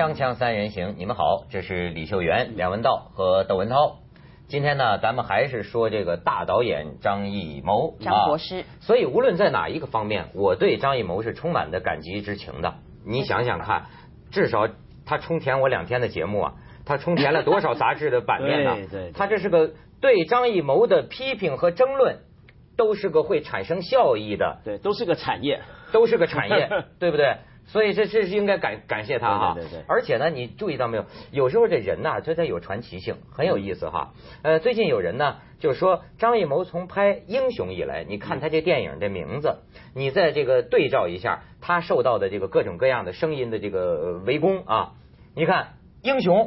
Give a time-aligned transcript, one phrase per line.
[0.00, 3.98] 锵锵三人行，你们好，这是李秀媛、梁文道和窦文涛。
[4.48, 8.64] 今天呢，咱们还是说这个大导演张艺谋，张国师。
[8.80, 12.76] 所以无论在哪一个方面，我对张艺谋是充满的感激之情的。
[13.04, 13.88] 你想想看，
[14.30, 14.70] 至少
[15.04, 16.54] 他充填我两天的节目啊，
[16.86, 18.76] 他充填了多少杂志的版面呢？
[18.90, 22.20] 对对，他这是个对张艺谋的批评和争论，
[22.78, 25.60] 都是个会产生效益的，对，都是个产业，
[25.92, 27.36] 都是个产业， 对不对？
[27.70, 29.84] 所以这这是应该感感谢他哈，对对对。
[29.86, 31.06] 而且呢，你注意到没有？
[31.30, 34.12] 有时候这人呐，他他有传奇性，很有意思哈。
[34.42, 39.58] 呃，最近有人呢就说张艺谋从拍《英雄》以来，你看他这电影的名字，
[39.94, 44.94] 你在这个对照一下他受到的这个各种各样的声音的这个围攻啊。
[45.36, 45.64] 你看
[46.02, 46.38] 《英雄》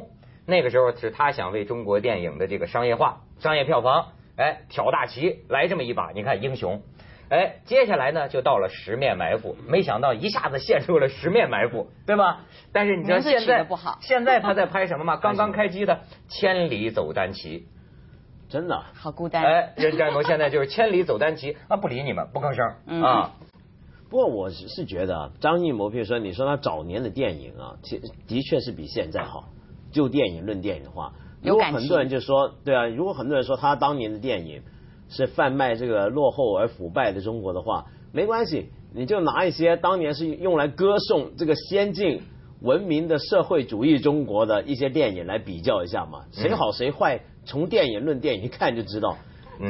[0.45, 6.11] 那个时候是他想为中国电影的这个商业化、商业票房，哎，挑大旗来这么一把。
[6.11, 6.79] 你看《英雄》。
[7.33, 12.41] 哎，接下来呢，就到了十面埋伏，没想到一下子陷入了十面埋伏，对吧？
[12.71, 13.65] 但是你知道现在
[14.01, 15.17] 现在他在 拍什么吗？
[15.17, 15.95] 刚刚开机的
[16.29, 17.59] 《千里走单骑》，
[18.53, 19.43] 真的好孤单。
[19.43, 23.31] 哎，任战谋现在就是《千里走单骑》， 啊，不理你们，不吭声啊。
[24.11, 29.45] 不过我是觉得张艺谋，比如说你说他早年的电影啊，其的确是比现在好。
[29.91, 34.61] 就电影论电影的话，如果很多人就说，对啊，如果很多人说他当年的电影。
[35.13, 42.23] 是贩卖这个落后而腐败的中国的话，没关系，你就拿一些当年是用来歌颂这个先进
[42.61, 49.15] 文明的社会主义中国的一些电影来比较一下嘛，谁好谁坏，从电影论电影一看就知道。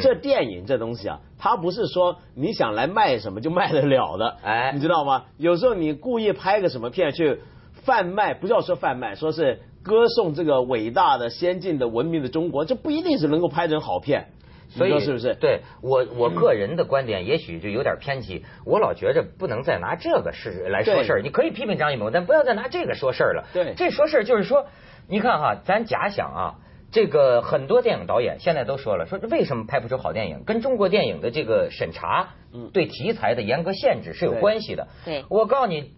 [0.02, 5.26] 这电影这东西啊，它不是说你想来卖什么就卖得了的，哎，你知道吗？
[5.38, 7.42] 有时候你故意拍个什么片去
[7.84, 14.30] 贩卖，不要说贩卖，说是歌颂这个伟大的先进的文明的中国，这不一定是能够拍成好片。
[14.70, 15.36] 所以是不是？
[15.36, 18.46] 对我我个人的观点，也许就有点偏激。
[18.66, 21.22] 我老觉着不能再拿这个事来说事儿。
[21.22, 23.46] 你可以批评张艺谋，但不要再拿这个说事儿了。
[23.54, 24.66] 对，这说事儿就是说，
[25.08, 26.56] 你看哈，咱假想啊，
[26.92, 32.30] 这个很多电影导演现在都说了，说为什么拍不出好电影，跟中国电影的这个审查，
[32.72, 34.88] 对题材的严格限制是有关系的。
[35.06, 35.92] 对，我告诉你，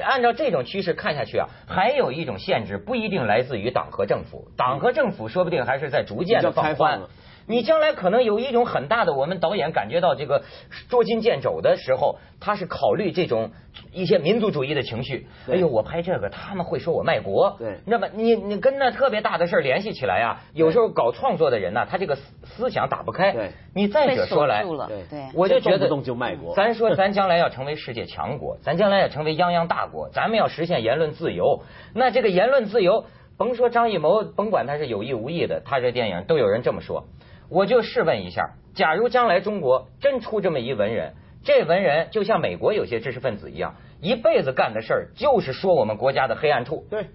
[0.00, 7.02] 按照这种趋势看下去啊，还有一种限制不一定来自于党和政府，党和政府说不定还是在逐渐的放宽。
[7.46, 10.42] 你将来可能有一种很大的，我们导演感觉到这个
[10.88, 13.50] 捉襟见肘的时候，他是考虑这种
[13.92, 15.26] 一些民族主义的情绪。
[15.48, 17.56] 哎呦，我拍这个，他们会说我卖国。
[17.58, 23.32] 对，那么你你跟那特别大的事儿联系起来啊，有时候搞创作的人呢，他这个思想打不开。
[23.32, 26.54] 对，你再者说来，对对，我就觉得动不动就卖国。
[26.54, 31.62] 咱说咱将来要成为世界强国，咱将来要成为泱泱大国，咱们要实现言论自由。
[31.94, 33.04] 那这个言论自由，
[33.36, 37.04] 甭说张艺谋，甭管他是有意无意的，他这电影都有人这么说。
[37.52, 41.12] 我就试问一下，假如将来中国真出这么一文人，
[41.44, 46.86] 这文人就像美国有些知识分子一样，一辈子干的事儿就是说我们国家的黑暗处。
[46.88, 47.08] 对，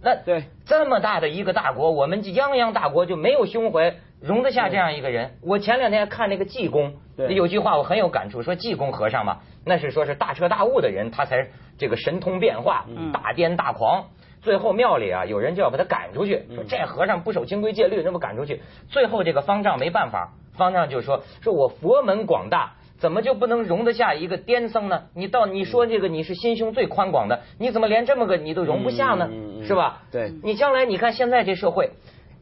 [0.00, 5.32] 那对这么大的一个大国，我们泱泱大国就没有胸怀容得下这样一个人？
[5.42, 14.04] 我前两天看那个济公，有句话我很有感触，说济公和尚嘛，那是说是大彻大悟的人，他才这个神通变化，大癫大狂。
[14.40, 18.60] 最后庙里啊，有人就要把他赶出去，说这和尚不守清规戒律，那么赶出去。
[18.88, 25.04] 最后这个方丈没办法，方丈就说：说我佛门广大，怎么就不能容得下一个癫僧呢？
[25.14, 29.28] 你到你说这个你是心胸最宽广的，你怎么连这么个你都容不下呢？
[29.66, 30.02] 是吧？
[30.10, 31.90] 对，你将来你看现在这社会，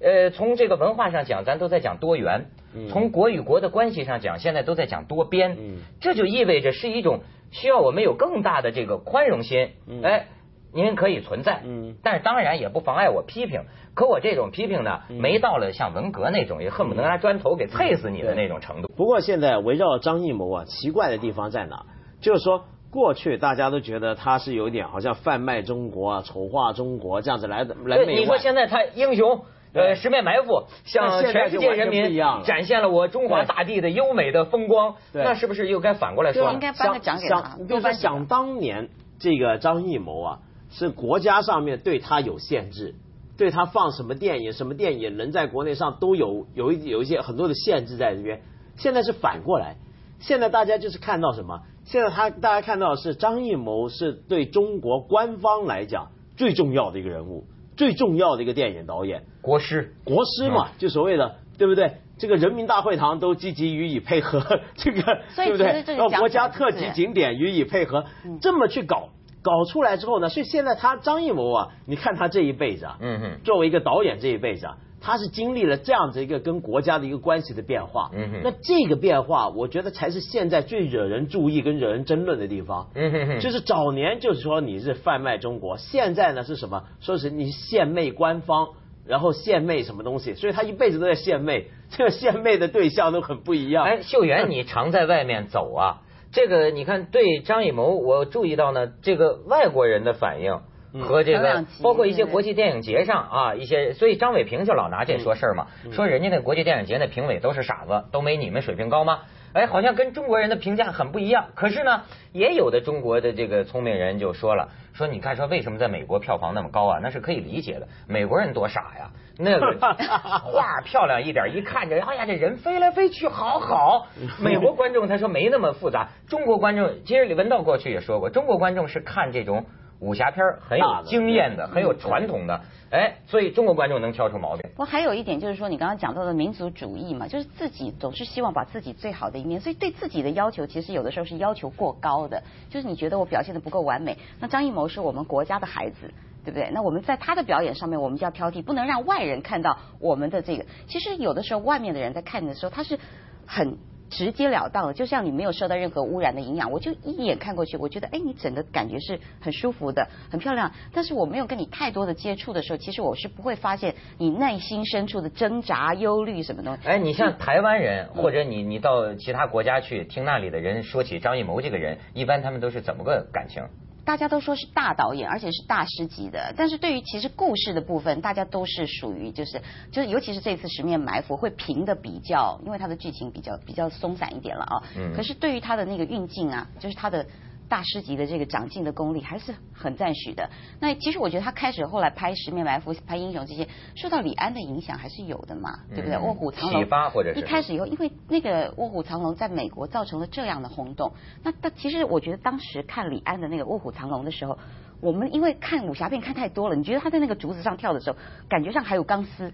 [0.01, 2.43] 呃，从这个文化上讲，咱都在讲多元；
[2.91, 5.57] 从国与国的关系上讲，现在都在讲多边。
[6.01, 7.21] 这就意味着是一种
[7.51, 9.71] 需要我们有更大的这个宽容心。
[10.03, 10.29] 哎。
[10.73, 13.63] 您可以存在，嗯，但是当然也不妨碍我批评。
[13.95, 18.89] 可我这种批评呢，没到了像文革那种，也恨不得拿砖头给啐死你的那种程度。
[18.95, 21.87] 不过现在围绕张艺谋啊，奇怪的地方在哪？
[22.21, 28.05] 就是说，过去大家都觉得他是有点好像贩卖中国啊、丑化中国这样子来的来。
[28.05, 36.53] 你说现在他英雄，呃，十面埋伏，向全世界人民展现了我中华大地的优美的风光，那是不是又该反过来说？
[36.53, 37.57] 应该颁个奖给他。
[37.67, 40.39] 就是想当年这个张艺谋啊。
[40.79, 42.95] 是国家上面对他有限制，
[43.39, 48.43] 对他放什么电影、什么电影能在国内上都有有一有一些很多的限制在这边。
[48.77, 49.77] 现在是反过来，
[50.21, 51.63] 现在大家就是看到什么？
[51.87, 61.93] 现在他大家看到是张艺谋是对中国官方来讲最重要的一个人物，最重要的一个电影导演，国师，国师嘛，就所谓的对不对？
[62.19, 64.41] 这个人民大会堂都积极予以配合，
[64.75, 65.03] 这个
[65.37, 65.97] 对不对？
[65.97, 68.05] 到国家特级景点予以配合，
[68.43, 69.09] 这么去搞。
[69.47, 78.11] 搞出来之后呢，所以现在他张艺谋啊，你看他这一辈子啊，嗯哼，作为一个导演这一辈子啊，他是经历了这样子一个跟国家的一个关系的变化。
[78.13, 82.89] 嗯哼，那这个变化，我觉得才是现在最惹人注意跟惹人争论的地方。
[82.97, 86.83] 嗯哼哼，就是早年就是说你是贩卖中国，现在呢是什么？
[87.01, 88.71] 说是你献媚官方，
[89.07, 90.35] 然后献媚什么东西？
[90.35, 93.85] 所以他一辈子都在献媚， 这个献媚的对象都很不一样。
[93.85, 96.03] 哎，秀媛，你常在外面走啊？
[96.33, 100.61] 这个你看，对张艺谋，我注意到呢，这个外国人的反应。
[100.99, 109.19] 和这个包括一些国际电影节上啊，一些所以张伟平就老拿这说事儿嘛，说人家那国际电影节那评委都是傻子，都没你们水平高吗？
[109.57, 111.47] 哎，好像跟中国人的评价很不一样。
[111.55, 117.01] 可是呢，也有的中国的这个聪明人就说了，说你看说为什么在美国票房那么高啊？
[117.03, 119.79] 那是可以理解的，美国人多傻呀，那个
[120.45, 124.09] 画漂亮一点，一看着，哎呀，这人飞来飞去，好好。
[124.39, 129.65] 美国观众他说没那么复杂，中国观众其实李文道过去也说过，中国观众是看这种。
[130.01, 132.61] 武侠片很有经验的，很有传统的，
[132.91, 134.71] 哎，所以中国观众能挑出毛病。
[134.77, 142.43] 不，还有一点就是说，你刚刚讲到的民族主义嘛，就是自己总是希望把自己最好的一面，所以对自己的要求其实有的时候是要求过高的。
[142.69, 146.13] 就是你觉得我表现的不够完美，那张艺谋是我们国家的孩子，
[146.45, 146.71] 对不对？
[146.73, 150.67] 那我们在他的表演上面，我们就要挑剔，不能让外人看到我们的这个。
[150.89, 152.99] 其实有的时候，外面的人在看你的时候，他是
[153.47, 153.79] 很。
[154.11, 160.71] 直截了当的，就像你没有受到任何污染的营养，我就一眼看过去，我觉得，哎，你整个感觉是很舒服的，很漂亮。
[160.93, 166.89] 但是我没有跟你太多的接触的时候，其实我是不会发现你内心深处的挣扎、忧虑什么东西。
[166.89, 173.63] 哎，你像台湾人，或者你你到其他国家去听那里的人说起张艺谋这个人，一般他们都是怎么个感情？
[174.07, 176.55] 大家都说是大导演，而且是大师级的。
[176.57, 179.61] 但是对于其实故事的部分，大家都是属于就是
[179.91, 184.83] 就是，尤其是这次《十面埋伏》会评的比较，因为它的剧情比较比较松散一点了啊。
[184.97, 185.13] 嗯。
[185.15, 187.27] 可是对于它的那个运镜啊，就是它的。
[187.69, 190.49] 大师级的这个长进的功力还是很赞许的。
[190.81, 196.17] 那其实我觉得他开始后来拍《十面埋伏》、拍《英雄》这些，受到李安的影响还是有的嘛，对不对？
[196.21, 201.13] 《卧虎藏龙》启发或者一开始以后，因为那个《卧虎藏龙》在美国造成了这样的轰动。
[201.43, 204.59] 那但其实我觉得当时看李安的那个《卧虎藏龙》的时候，
[205.01, 208.17] 我们因为看武侠片看太多了，你觉得他在那个竹子上跳的时候，
[208.49, 209.53] 感觉上还有钢丝，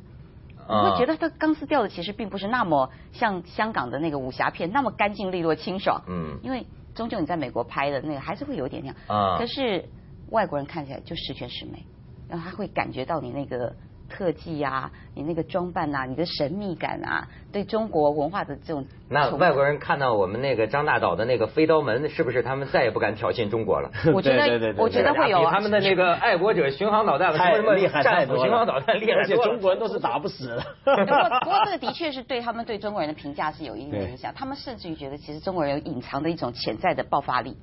[0.69, 6.03] 你会觉得他钢丝掉的其实并不是那么像香港的那个武侠片那么干净利落清爽。
[6.07, 6.67] 嗯，因为。
[6.95, 9.89] 终究你在美国拍的那个还是会有点那样，啊，可是
[10.31, 11.85] 外国人看起来就十全十美，
[12.29, 13.75] 然后他会感觉到你那个
[14.13, 18.85] 特技啊，你那个装扮啊，你的神秘感啊，对中国文化的这种。
[19.09, 23.91] 那外国人看到我们那个张大导的那个飞刀门，是不是他们再也不敢挑衅中国了？
[24.13, 25.49] 我觉得，我觉得会有。
[25.51, 30.63] 他们的那个爱国者巡航导弹太厉害，战斧巡航导弹厉害，而且中国人都是打不死的。
[30.85, 34.33] 不过，不过这个的确是对他们对中国人的评价是有一定的影响。
[34.35, 37.57] 他们甚至于觉得，其实中国人有隐藏的一种潜在的爆发力。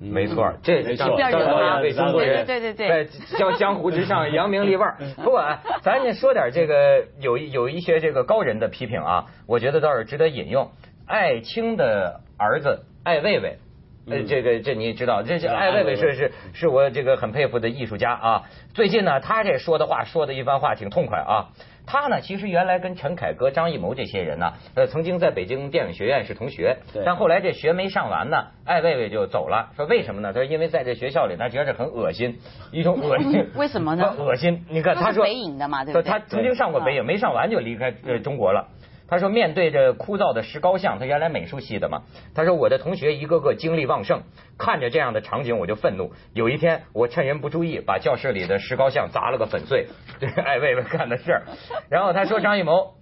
[0.00, 3.04] 没错，这是张张导演为中国人对对对在
[3.38, 4.96] 江江湖之上扬名立万。
[5.22, 5.42] 不过，
[5.82, 10.70] 咱也说点这个有有一些这个高人的批评啊，我觉得倒是值得引用。
[11.06, 13.58] 艾青的儿子艾未未，
[14.06, 18.42] 呃，这个这你知道，这是艾未未是是是我这个很佩服的艺术家啊。
[18.74, 21.48] 最近呢，他这说的话说的一番话挺痛快啊。
[21.86, 29.70] 他呢，其实原来跟陈凯歌、张艺谋这些人呢，呃，曾经在北京电影学院是同学，但后来这学没上完呢，艾未未就走了。
[29.76, 30.32] 说为什么呢？
[30.32, 32.38] 他说因为在这学校里，他觉得很恶心，
[32.72, 33.48] 一种恶心。
[33.54, 34.12] 为什么呢？
[34.18, 34.64] 恶心。
[34.70, 36.10] 你看他说北影的嘛，对不对？
[36.10, 38.68] 他曾经上过北影，没上完就离开呃中国了。
[39.06, 42.04] 他说：“面对着枯燥的石膏像，他原来美术系的嘛。
[42.34, 44.22] 他说我的同学一个个精力旺盛，
[44.56, 46.12] 看着这样的场景我就愤怒。
[46.32, 49.88] 有一天我趁人不注意，把教室里的石膏像砸了个粉碎，
[50.20, 51.42] 这是艾薇薇干的事儿。
[51.90, 52.94] 然后他说张艺谋，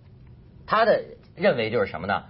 [0.67, 1.03] 他的
[1.37, 2.25] 认为就是什么呢？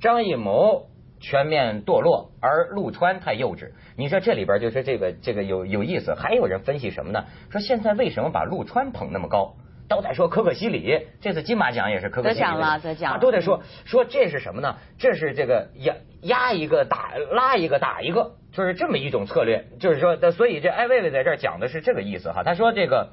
[0.00, 0.86] 张艺谋
[1.20, 3.72] 全面堕落，而陆川太幼稚。
[3.96, 6.14] 你说这里边就是这个这个有有意思。
[6.14, 7.24] 还有人分析什么呢？
[7.50, 9.56] 说现在为什么把陆川捧那么高？”
[9.88, 14.76] 都在说可可西里，这次金马奖也是可可西里得奖了，得奖都在说说这是什么呢？
[14.98, 19.64] 这是这个压压一个打拉一个打一个，就是这么一种策略。
[19.80, 22.42] 就是说，所以这艾薇薇在这儿讲的是这个意思哈。
[22.44, 23.12] 他说这个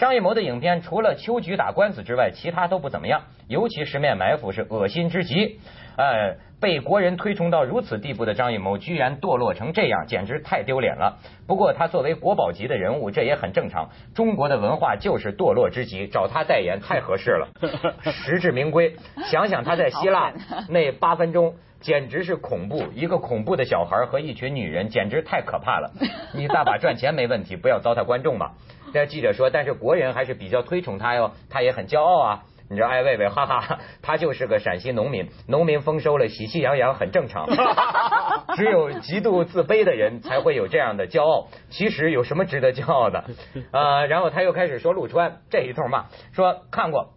[0.00, 5.60] 张艺谋的影片除了秋菊打官司之外，其他都不怎么样，尤其十面埋伏是恶心之极。
[5.98, 11.18] 呃，被国人推崇到如此地步的张艺谋，居然堕落成这样，简直太丢脸了。
[11.46, 13.90] 不过他作为国宝级的人物，这也很正常。
[14.14, 17.48] 中国的文化就是堕落之极，找他代言太合适了，
[18.10, 18.96] 实至名归。
[19.30, 20.32] 想想他在希腊
[20.70, 22.86] 那八分钟，简直是恐怖。
[22.94, 25.90] 一个恐怖的小孩和一群女人，简直太可怕了。
[26.32, 28.52] 你大把赚钱没问题，不要糟蹋观众嘛。
[28.92, 32.42] 这记者说，但是国人还是比较推崇他哟，他也很骄傲啊。
[32.68, 37.48] 你知道艾薇薇，哈哈，他就是个陕西农民，农民丰收了，喜气洋洋，很正常。
[38.54, 41.48] 只有极度自卑的人才会有这样的骄傲。
[41.70, 43.24] 其实有什么值得骄傲的？
[43.72, 47.14] 呃，然后他又开始说陆川这一通骂，说看过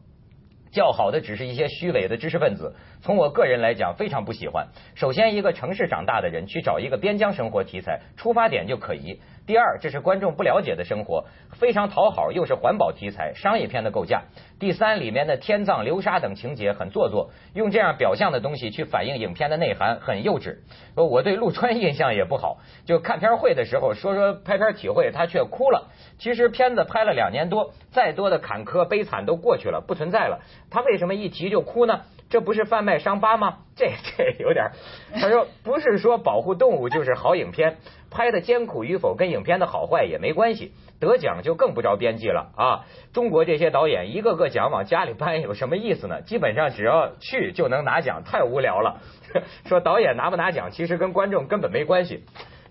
[0.72, 2.76] 较好的只是一些虚伪的知识分子。
[3.04, 4.70] 从我个人来讲，非常不喜欢。
[4.96, 9.20] 首先，一个城市长大的人去找一个边疆生活题材，出发点就可疑。
[9.46, 14.22] 第二，这是观众不了解的生活，非常讨好，又是环保题材，商业片的构架。
[14.58, 20.60] 第三，里面的天葬流沙等情节很做作，用这样表象的东西去反映影片的内涵，很幼稚。
[20.96, 25.90] 我对陆川 印象也不好，就看片会的时候说说拍片体会，他却哭了。
[26.20, 30.40] 其实片子拍了两年多，再多的坎坷悲惨都过去了，不存在了。
[30.72, 32.04] 他为什么一提就哭呢？
[32.34, 33.60] 这不是贩卖伤疤吗？
[33.78, 34.72] 这这有点。
[35.14, 37.78] 他说不是说保护动物就是好影片，
[38.10, 40.74] 拍的艰苦与否跟影片的好坏也没关系。
[41.00, 42.86] 得奖就更不着边际了啊！
[43.14, 46.24] 中国这些导演一个个奖往家里搬，有什么意思呢？
[46.24, 49.00] 基本上只要去就能拿奖，太无聊了。
[49.70, 52.24] 说导演拿不拿奖，其实跟观众根本没关系。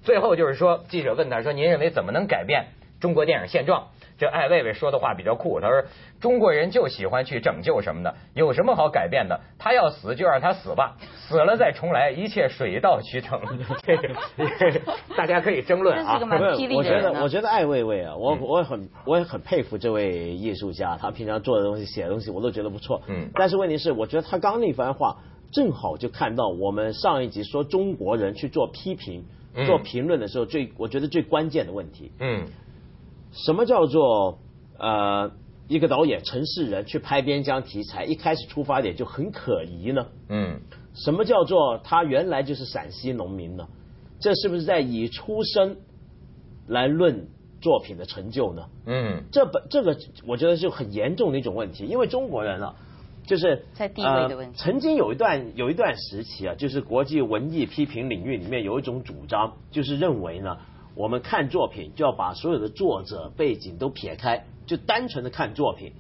[0.03, 2.67] 最后就是说，记者问他说：“您认为怎么能改变
[3.01, 3.91] 中国电影现状？”
[4.23, 5.83] 这艾薇薇说的话比较酷，他说
[6.23, 9.41] ：“中国人就喜欢去拯救什么的，有什么好改变的？
[9.59, 13.41] 他要死就让他死吧， 死了再重来，一切水到渠成。”
[15.19, 16.21] 大家可以争论啊。
[16.23, 23.03] 我觉得，我觉得艾薇薇啊，我我很我也很佩服这位艺术家，他平常做的东西、写的东西，我都觉得不错。
[23.09, 23.29] 嗯。
[23.35, 25.17] 但是问题是，我觉得他刚那番话，
[25.53, 29.25] 正好就看到我们上一集说中国人去做批评、
[29.67, 32.13] 做评论的时候，最我觉得最关键的问题。
[32.21, 32.47] 嗯。
[33.33, 34.39] 什么叫做
[34.79, 35.33] 呃
[35.69, 40.07] 一个导演城市人去拍边疆题材，一开始出发点就很可疑呢？
[40.29, 40.61] 嗯，
[40.95, 43.67] 什么叫做他原来就是陕西农民呢？
[44.21, 45.79] 这是不是在以出身
[46.67, 47.27] 来论
[47.61, 48.69] 作品的成就呢？
[48.85, 49.97] 嗯，这本这个
[50.27, 52.75] 我觉得是很严重的一种问题，因为中国人啊，
[53.27, 54.59] 就是在地位的问题。
[54.59, 60.59] 曾经有一段有一段时期啊，就是国际文艺批评领域里面有一种主张，就是认为呢。
[60.95, 65.93] 我们看作品就要把所有的作者背景都撇开，就单纯的看作品。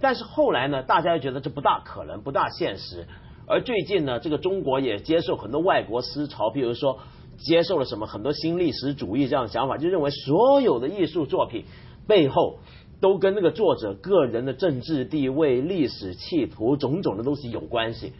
[0.00, 3.06] 但是后来呢，大家又觉得这不大可能，不大现实。
[3.46, 6.98] 而最近呢，这个中国也接受很多外国思潮，比如说
[7.36, 11.64] 接受了什么很多新历史主义这样的想法，就认为所有的艺术作品
[12.06, 12.58] 背后
[13.00, 18.12] 都跟那个作者个人的政治地位、历史企图种种的东西有关系。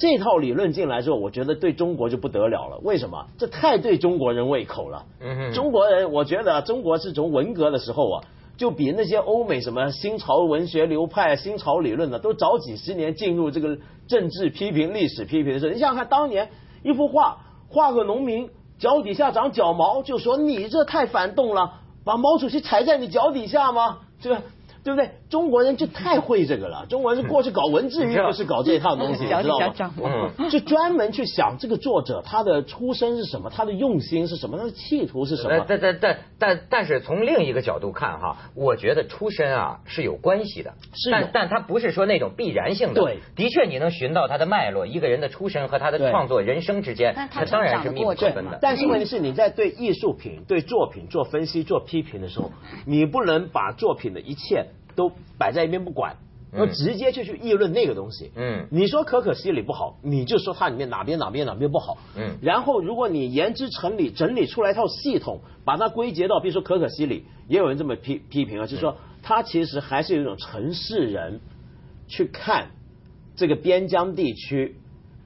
[0.00, 2.80] 这套理论进来之后，我觉得对中国就不得了了。
[2.82, 3.26] 为什么？
[3.36, 5.04] 这太对中国人胃口了。
[5.52, 8.24] 中国人，我觉得中国是从文革的时候啊，
[8.56, 13.76] 就比那些欧美什么新潮文学流派、新潮理论呢，都早几十年进入这个
[14.08, 15.72] 政治批评、历史批评的时候。
[15.74, 16.48] 你想想看，当年
[16.82, 17.36] 一幅画，
[17.68, 21.74] 画个农民脚底下长脚毛，就说你这太反动了，
[22.06, 23.98] 把毛主席踩在你脚底下吗？
[24.22, 24.40] 这个。
[24.82, 25.10] 对不对？
[25.28, 26.86] 中国人就太会这个了。
[26.90, 30.30] 中国人是过去搞文字狱，不是搞这一套东西， 你知道吗？
[30.50, 35.64] 就专门去想这个作者他的出身是什么，他的用心是什么，他的企图是什么。
[35.68, 40.72] 但但但但但是从另一个角度看哈，我觉得出身啊是有关系的。
[40.94, 41.10] 是。
[41.10, 43.02] 但但他不是说那种必然性的。
[43.02, 43.18] 对。
[43.36, 48.58] 的确，你能寻到他的脉络，一个人的出身和他的创作人生之间，他当然是密不可分的。
[48.60, 52.50] 但是问题是，你在对艺术品、对作品做分析、做批评的时候，
[52.86, 54.66] 你不能把作品的一切。
[55.00, 56.16] 都摆在一边不管，
[56.52, 58.30] 要直接就去议论那个东西。
[58.34, 61.96] 嗯，你说可可西里不好，你就说它里面哪边哪边哪边不好。
[62.16, 71.40] 嗯，然后如果你言之成理，整理出来一套系统，把它归结到，比如说可可西里，也有人这么批批评啊，就是说他其实还是有一种城市人
[72.08, 72.72] 去看
[73.36, 74.76] 这个边疆地区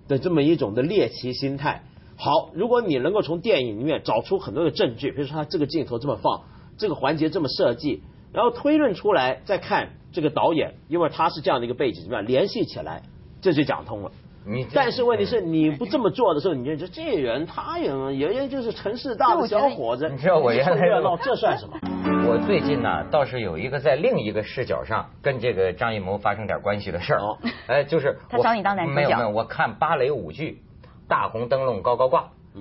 [0.07, 1.83] 的这么一种的猎奇心态。
[2.17, 6.45] 好，如果你能够从电影里面找出很多的证据，比如说他这个镜头这么放，
[6.79, 8.03] 这个环节这么设计。
[8.35, 13.03] 然后推论出来，再看这个导演，因为他是这样的一个背景，怎么样联系起来，
[13.41, 14.11] 这就讲通了。
[14.47, 21.79] 你但是问题是，你不这么做的时候，你就觉得这人他也人家就是城市大的小伙子，你知道我原来热闹，这算什么？
[22.29, 27.21] 我最近呢，倒是有一个在另一个视角上跟这个张艺谋发生点关系的事儿。
[27.69, 28.97] 哎，就是他找你当男主角。
[28.97, 30.61] 没有没有，我看芭蕾舞剧
[31.09, 32.21] 《大红灯笼高高挂》。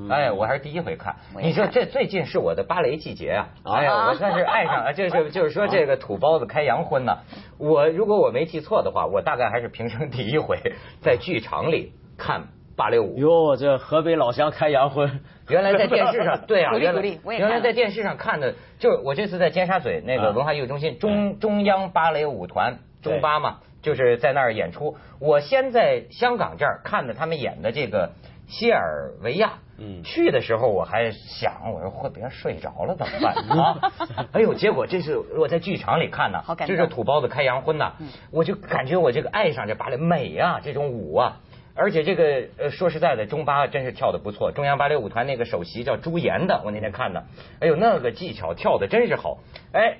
[0.10, 1.16] 哎，我还是第一回看。
[1.40, 3.48] 你说这最近是我的芭蕾季节啊！
[3.64, 7.20] 哎呀，我算是爱上了， 就是就是说这个土包子开洋荤呢。
[7.60, 10.58] 我如果我没记错的话，我大概还是平生第一回
[11.02, 13.20] 在剧场里看芭蕾舞。
[13.20, 17.02] 哟，这河北老乡开洋荤， 原来在电视上， 对啊，原来
[17.38, 24.98] 原来在电视上看的，就是我这次在尖沙咀那个文化艺术中心中中央芭蕾舞团中巴嘛，就是在那儿演出。
[25.20, 28.14] 我先在香港这儿看的他们演的这个
[28.53, 29.53] 西尔维亚。
[29.79, 33.33] 嗯，去的时候我还想，我说会别人睡着了怎么办？
[33.57, 33.91] 啊？
[34.31, 37.93] 哎呦，结果这是我在剧场里看的，这是土包子开洋荤呐，
[38.31, 41.41] 我就感觉我这个爱上这芭蕾美啊，这种舞啊，
[41.74, 47.25] 而且这个呃说实在的，中巴真是跳的不错，中央芭蕾舞团那个首席叫朱岩的，我那天看的，
[47.60, 49.39] 哎呦那个技巧跳的真是好，
[49.74, 49.98] 哎，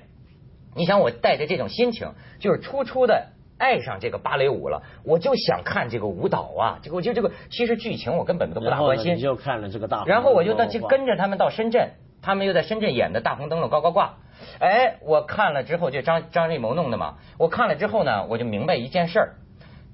[0.76, 9.14] 你想我带着这种心情，就是初初的爱上这个芭蕾舞了，我就想看这个舞蹈啊，这个我就这个其实剧情我根本都不大关心。
[9.14, 10.04] 你就看了这个大。
[10.06, 14.16] 然后我就到去跟着他们到深圳，他们又在深圳演的大红灯笼高高挂。
[14.58, 19.34] 哎，我看了之后就张张艺谋弄的嘛，我看了之后呢，我就明白一件事儿，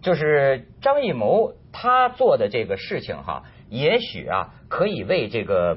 [0.00, 5.76] 就是张艺谋他做的这个事情哈，也许啊可以为这个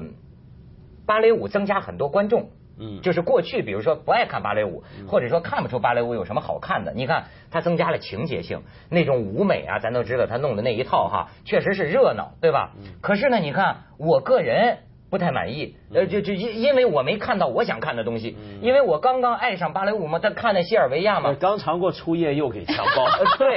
[1.06, 2.48] 芭蕾舞增加很多观众。
[2.78, 12.72] 嗯，就是过去比如说不爱看芭蕾舞，或者说看不出芭蕾舞有什么好看的，你看它增加了情节性，那种舞美啊，咱都知道他弄的那一套哈，确实是热闹，对吧？
[13.00, 14.78] 可是呢，你看我个人
[15.08, 23.06] 不太满意，呃，就就因因为我没看到我想看的东西，因为我刚刚爱上芭蕾舞嘛，他看那西尔维亚嘛，刚尝过初夜又给强暴，
[23.38, 23.56] 对，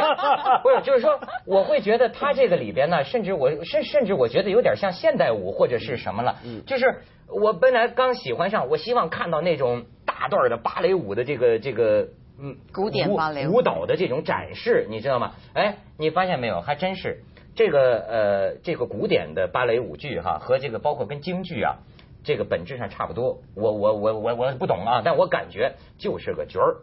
[0.62, 6.36] 不是，就是说我会觉得他这个里边呢，甚至我甚甚至我觉得有点像现代舞或者是什么了，
[6.68, 7.02] 就是。
[7.30, 12.08] 我本来刚喜欢上，我希望看到那种大段的芭蕾舞的这个这个
[12.40, 15.34] 嗯古典芭蕾舞蹈的这种展示，你知道吗？
[15.54, 16.62] 哎，你发现没有？
[16.62, 17.22] 还真是
[17.54, 21.76] 这个呃这个古典的芭蕾舞剧哈，和这个包括跟京剧啊，
[22.24, 23.40] 这个本质上差不多。
[23.56, 26.78] 我我我我我不懂啊，但我感觉就是个角儿，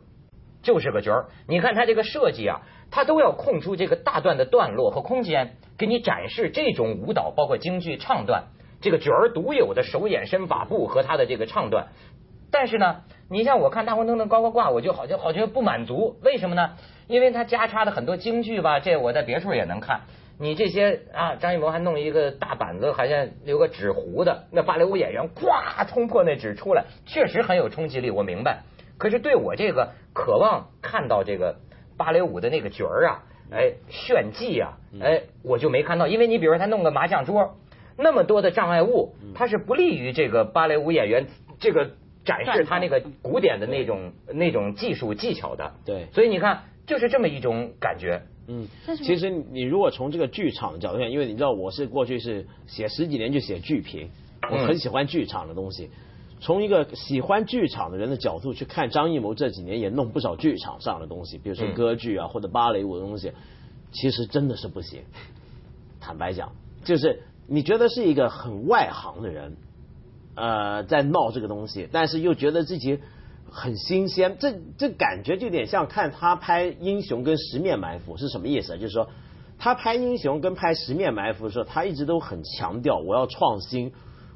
[0.62, 1.26] 就是个角儿。
[1.48, 2.60] 你看它这个设计啊，
[2.90, 8.48] 它都要空出这个大段的段落和空间，给你展示这种舞蹈，包括京剧唱段。
[8.84, 11.86] 这个角儿独有的手眼身法步和他的这个唱段，
[12.50, 13.00] 但是呢，
[13.30, 16.72] 你像我看大红灯笼高高挂，我就好像好像不满足，为什么呢？
[17.06, 20.02] 因为他加插的很多京剧吧，这我在别处也能看。
[20.38, 28.64] 你这些啊，张艺谋还弄一个大板子，好像有个纸糊的，那芭蕾舞演员咵冲破那纸出来，确实很有冲击力，我明白。
[28.98, 31.56] 可是对我这个渴望看到这个
[31.96, 37.54] 芭蕾舞的那个角儿啊，哎，炫技啊，哎，我就没看到，因为你比如说他弄个麻将桌。
[37.96, 41.26] 那么多的障碍物，它是不利于这个芭蕾舞演员
[41.60, 41.92] 这个
[42.24, 45.74] 展示他那个古典的那种那种技术技巧的。
[45.84, 48.22] 对，所以你看，就是这么一种感觉。
[48.48, 54.10] 嗯，其实你如果从这个剧场的角度看，因为你知道我是过去是写十几年就写剧评，
[54.50, 55.90] 我很喜欢剧场的东西。
[56.40, 63.32] 从一个喜欢剧场的人的角度去看，张艺谋这几年也弄不少剧场上的东西，比如说歌剧啊或者芭蕾舞的东西，
[63.92, 65.02] 其实真的是不行。
[66.00, 66.52] 坦白讲，
[66.84, 67.22] 就是。
[67.46, 69.56] 你觉得是一个很外行的人，
[70.34, 73.00] 呃，在闹这个东西，但是又觉得自己
[73.50, 78.78] 很新鲜，这这感觉就有点像看他拍《英雄》跟《十面埋伏》是什么意思？
[78.78, 79.08] 就是说，
[79.58, 83.92] 他拍《英雄》跟拍《十面埋伏》的时候，他一直都很强调我要创新，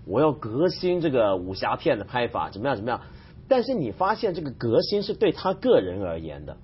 [0.06, 3.00] 我要革新这个武侠片的拍法，怎么样怎么样？
[3.48, 6.56] 但是你发现这个革新是对他个人而言的，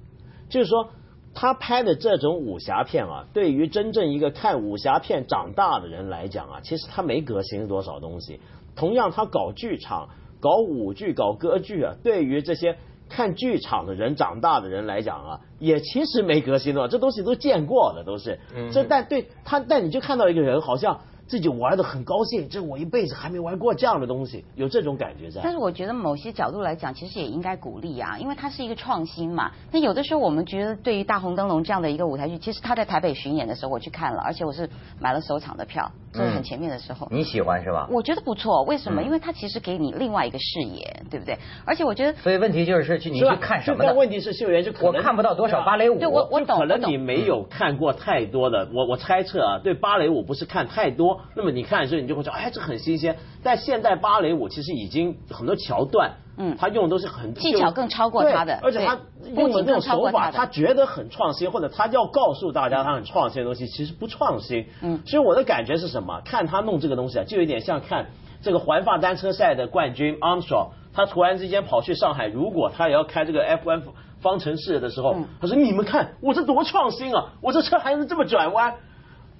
[0.48, 0.90] 就是说。
[1.34, 8.40] 他拍的这种武侠片啊，对于真正一个看武侠片长大的人来讲啊，其实他没革新多少东西。
[8.76, 10.08] 同样，他搞剧场、
[10.40, 12.76] 搞舞剧、搞歌剧啊，对于这些
[13.08, 18.38] 看剧场的人长大的人来讲啊，也其实没革新多少，这东西都见过的都是。
[18.72, 21.00] 这但对他，但你就看到一个人好像。
[21.26, 25.40] 自己玩的很高兴，这我一辈子还没玩过这样的东西，有这种感觉在。
[25.42, 29.50] 但是我觉得某些角度来讲，其实也应该鼓励啊，因为它是一个创新嘛。
[29.72, 34.68] 那有的时候我们觉得，对于大红灯笼这样的一个舞台剧，其实他在台北巡演的时候我去看了，而且我是
[35.00, 37.08] 买了首场的票，这是很前面的时候。
[37.10, 37.88] 你喜欢是吧？
[37.90, 39.02] 我觉得不错，为什么？
[39.02, 41.36] 因为它其实给你另外一个视野，对不对？
[41.64, 42.14] 而且我觉得。
[42.18, 43.94] 所以问题就是去你去看什么的？
[43.94, 45.98] 问题是秀媛就我看不到多少芭蕾舞。
[45.98, 52.04] 对我我懂可能你没有看过太多的，我我猜测啊，对芭蕾舞不是看太多，那么你看的时候。
[52.04, 53.16] 你就会说，哎，这很新鲜。
[53.42, 58.98] 但现代芭蕾舞其实已经很多桥段，嗯，他用的都是很技巧更超过他的，而且他
[59.34, 64.66] 用的那种手法，他觉得很创新，或者他要告诉大家他很创新的东西，其实不创新。
[64.82, 66.20] 嗯，所以我的感觉是什么？
[66.24, 68.06] 看他弄这个东西啊，就有点像看
[68.42, 73.82] 这个环法单车赛的冠军 Armstrong，他突然之间跑去上海，如果他也要开这个 F1
[74.20, 77.26] 方程式的时候，他说：“你们看我这多创新啊！
[77.42, 78.74] 我这车还能这么转弯。”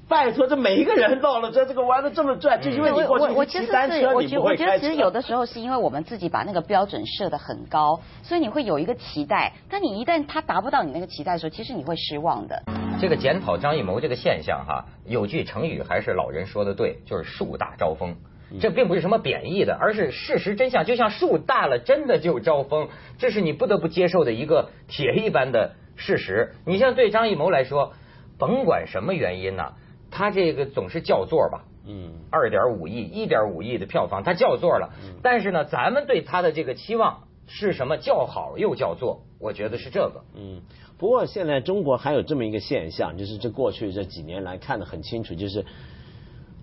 [0.07, 9.53] 拜托，这每一个人到了这这个玩的这么转，就因为你过去骑单车，你不会开我觉得其实有的时候是因为我们自己把那个标准设的很高，所以你会有一个期待。
[9.71, 12.63] 但你一旦他达不到你那个期待的时候，其实你会失望的。
[13.01, 18.15] 这个检讨张艺谋这个现象哈，有句成语还是老人说的对，就是树大招风。
[18.61, 20.85] 这并不是什么贬义的，而是事实真相。
[20.85, 22.89] 就像树大了，真的就招风，
[23.19, 26.53] 这是你不得不接受的一个铁一般的事实。
[26.67, 27.95] 你像对张艺谋来说，
[28.39, 29.73] 甭管什么原因呢？
[30.17, 34.91] 他这个总是叫座吧，嗯，二点五亿、一点五亿的票房，他叫座了。
[35.25, 37.97] 但是呢，咱们对他的这个期望是什么？
[37.97, 40.23] 叫好又叫座，我觉得是这个。
[40.37, 40.63] 嗯，
[40.99, 45.65] 不过现在中国还有这么一个现象，就是这过去这几年来看的很清楚，就是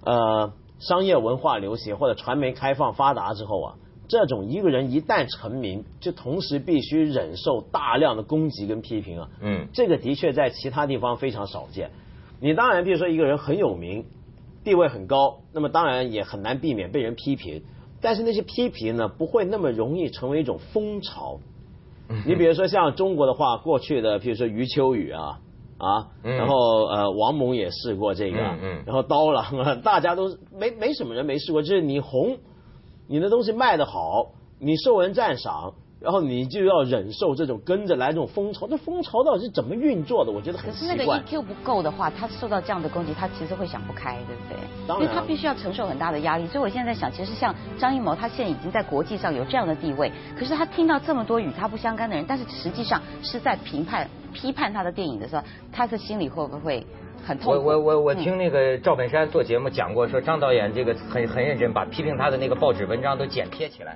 [0.06, 3.76] 呃，商业文化流行或者传媒开放发达之后啊，
[4.08, 9.30] 这种一个人一旦成名，就同时必须忍受大量的攻击跟批评啊。
[9.42, 11.92] 嗯，这个的确在其他地方非常少见。
[12.42, 14.06] 你当然，比如说一个人很有名，
[14.64, 17.64] 地位很高，那么当然也很难避免被人批评。
[18.02, 21.40] 但是那些批评呢，不会那么容易成为一种风潮。
[22.26, 25.40] 你比如说像中国的话，过去的，比如说余秋雨啊。
[25.78, 28.38] 啊，然后呃，王蒙也试过这个，
[28.86, 32.38] 然后刀郎啊， 大家都没没什么人没试过，就是你红，
[33.08, 35.74] 你的东西卖得好，你受人赞赏。
[36.02, 40.32] 然后你就要忍受这种跟着来这种风潮，这风潮到底是怎么运作的？
[40.32, 40.96] 我觉得很奇怪。
[40.96, 44.58] 可是那个 EQ 不够的话，他受到这样的攻击，他其实会想不开，对不对？
[44.88, 45.06] 当然。
[45.06, 46.48] 因为他必须要承受很大的压力。
[46.48, 56.84] 所以我现在在想，其实像张艺谋，他现在已经在国际上有这样的地位，可是他听到这么多与他不相干的人，但是实际上是在评判、批判他的电影的时候，他的心里会不会
[57.24, 57.60] 很痛苦？
[57.60, 63.96] 我我我我听那个赵本山做节目讲过，说张导演这个很很认真，把批评他的那个报纸文章都剪贴起来。